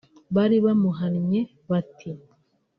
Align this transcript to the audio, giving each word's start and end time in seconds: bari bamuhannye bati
bari 0.35 0.57
bamuhannye 0.65 1.41
bati 1.69 2.09